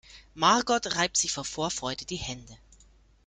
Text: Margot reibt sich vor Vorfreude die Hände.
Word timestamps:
Margot 0.33 0.95
reibt 0.95 1.15
sich 1.15 1.31
vor 1.31 1.45
Vorfreude 1.45 2.05
die 2.05 2.15
Hände. 2.15 2.57